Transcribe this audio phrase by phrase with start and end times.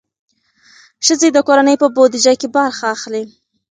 [1.05, 3.23] ښځې د کورنۍ په بودیجه کې برخه اخلي.